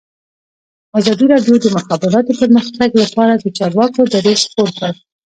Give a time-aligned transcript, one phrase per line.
[0.99, 4.93] ازادي راډیو د د مخابراتو پرمختګ لپاره د چارواکو دریځ خپور کړی.